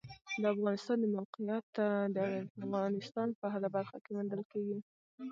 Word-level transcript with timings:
د 0.41 0.43
افغانستان 0.55 0.97
د 1.01 1.05
موقعیت 1.15 1.67
د 2.15 2.17
افغانستان 2.65 3.27
په 3.39 3.45
هره 3.53 3.69
برخه 3.75 3.97
کې 4.03 4.11
موندل 4.15 4.41
کېږي. 4.51 4.77